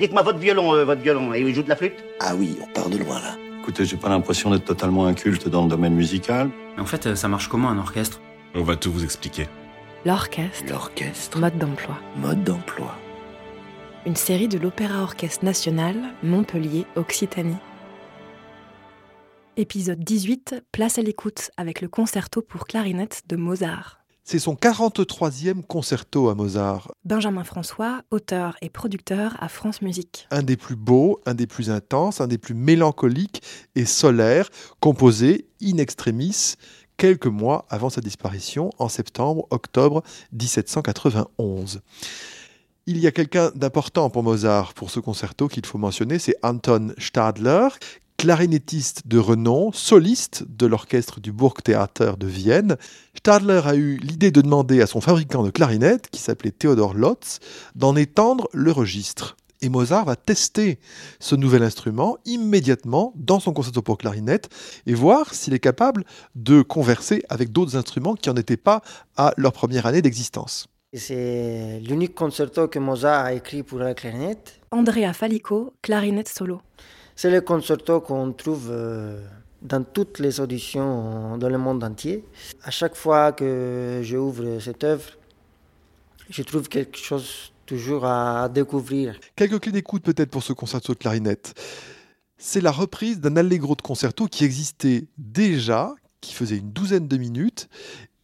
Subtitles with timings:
[0.00, 2.02] Dites-moi votre violon, euh, votre violon, et il joue de la flûte?
[2.20, 3.36] Ah oui, on part de loin là.
[3.60, 6.48] Écoutez, j'ai pas l'impression d'être totalement inculte dans le domaine musical.
[6.74, 8.18] Mais en fait, euh, ça marche comment un orchestre?
[8.54, 9.46] On va tout vous expliquer.
[10.06, 11.98] L'orchestre, L'orchestre, mode d'emploi.
[12.16, 12.96] mode d'emploi.
[14.06, 17.58] Une série de l'Opéra Orchestre National, Montpellier, Occitanie.
[19.58, 23.99] Épisode 18, place à l'écoute avec le concerto pour clarinette de Mozart.
[24.24, 30.28] C'est son 43e concerto à Mozart, Benjamin François, auteur et producteur à France Musique.
[30.30, 33.42] un des plus beaux, un des plus intenses, un des plus mélancoliques
[33.74, 36.54] et solaires, composé in extremis
[36.96, 41.80] quelques mois avant sa disparition en septembre-octobre 1791.
[42.86, 46.92] Il y a quelqu'un d'important pour Mozart pour ce concerto qu'il faut mentionner, c'est Anton
[46.98, 47.68] Stadler,
[48.20, 52.76] clarinettiste de renom, soliste de l'orchestre du Burgtheater de Vienne.
[53.16, 57.38] Stadler a eu l'idée de demander à son fabricant de clarinettes, qui s'appelait Theodor Lotz,
[57.76, 59.38] d'en étendre le registre.
[59.62, 60.78] Et Mozart va tester
[61.18, 64.50] ce nouvel instrument immédiatement dans son concerto pour clarinette
[64.84, 68.82] et voir s'il est capable de converser avec d'autres instruments qui n'en étaient pas
[69.16, 70.68] à leur première année d'existence.
[70.92, 74.60] C'est l'unique concerto que Mozart a écrit pour la clarinette.
[74.72, 76.60] Andrea Falico, clarinette solo.
[77.22, 79.22] C'est le concerto qu'on trouve euh,
[79.60, 82.24] dans toutes les auditions dans le monde entier.
[82.62, 85.04] À chaque fois que j'ouvre cette œuvre,
[86.30, 89.20] je trouve quelque chose toujours à découvrir.
[89.36, 91.52] Quelques clés d'écoute peut-être pour ce concerto de clarinette.
[92.38, 97.18] C'est la reprise d'un allegro de concerto qui existait déjà, qui faisait une douzaine de
[97.18, 97.68] minutes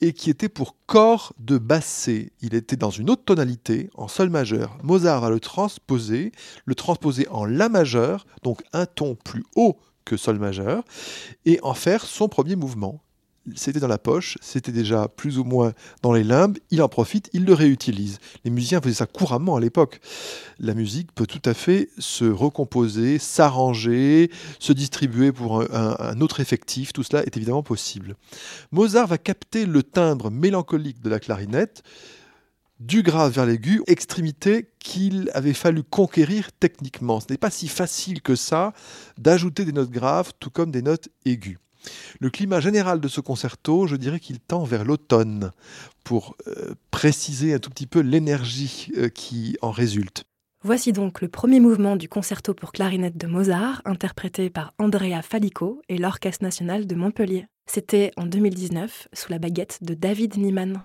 [0.00, 2.32] et qui était pour corps de bassé.
[2.40, 4.78] Il était dans une autre tonalité, en sol majeur.
[4.82, 6.32] Mozart va le transposer,
[6.64, 10.84] le transposer en la majeur, donc un ton plus haut que sol majeur,
[11.44, 13.00] et en faire son premier mouvement.
[13.56, 17.30] C'était dans la poche, c'était déjà plus ou moins dans les limbes, il en profite,
[17.32, 18.18] il le réutilise.
[18.44, 20.00] Les musiciens faisaient ça couramment à l'époque.
[20.58, 26.92] La musique peut tout à fait se recomposer, s'arranger, se distribuer pour un, autre effectif,
[26.92, 28.16] tout cela est évidemment possible.
[28.72, 31.82] Mozart va capter le timbre mélancolique de la clarinette,
[32.80, 37.20] du grave vers l'aigu, extrémité qu'il avait fallu conquérir techniquement.
[37.20, 38.72] Ce n'est pas si facile que ça
[39.18, 41.58] d'ajouter des notes graves tout comme des notes aiguës.
[42.20, 45.52] Le climat général de ce concerto, je dirais qu'il tend vers l'automne,
[46.04, 50.24] pour euh, préciser un tout petit peu l'énergie euh, qui en résulte.
[50.62, 55.80] Voici donc le premier mouvement du concerto pour clarinette de Mozart, interprété par Andrea Falico
[55.88, 57.46] et l'Orchestre national de Montpellier.
[57.66, 60.82] C'était en 2019, sous la baguette de David Niemann.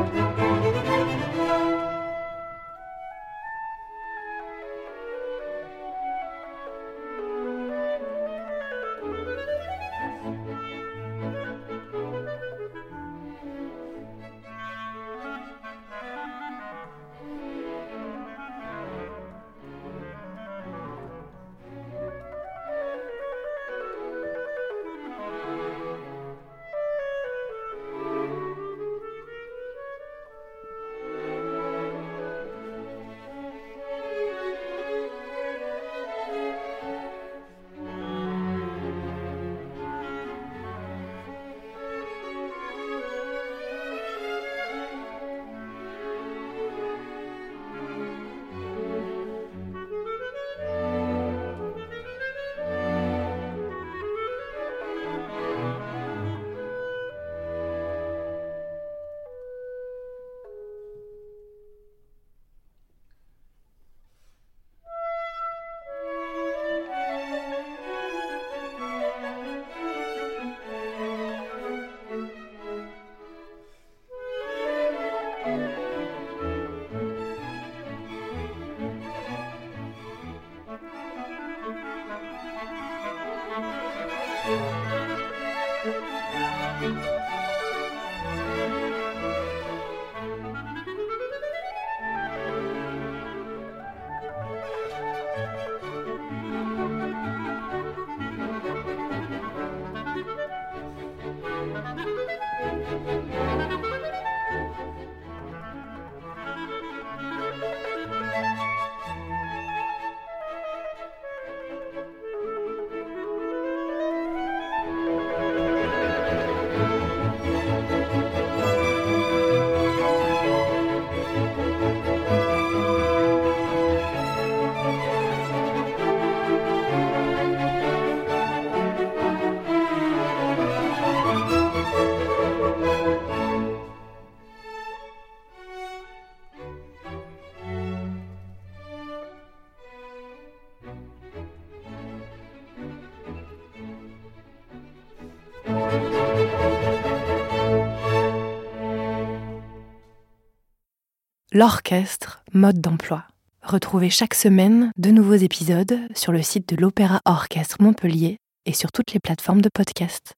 [151.59, 153.23] L'orchestre, mode d'emploi.
[153.63, 158.37] Retrouvez chaque semaine de nouveaux épisodes sur le site de l'Opéra Orchestre Montpellier
[158.67, 160.35] et sur toutes les plateformes de podcast.